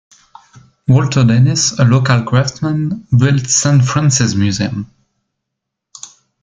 Walter 0.87 1.23
Dennis, 1.25 1.77
a 1.77 1.83
local 1.85 2.23
craftsman, 2.23 3.05
built 3.15 3.45
Saint 3.45 3.85
Frances 3.85 4.33
Museum. 4.33 4.89